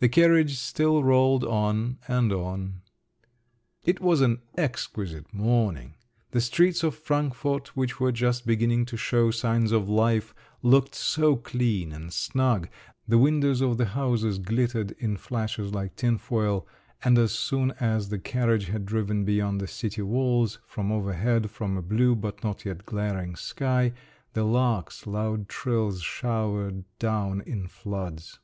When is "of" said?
6.82-6.94, 9.72-9.88, 13.62-13.78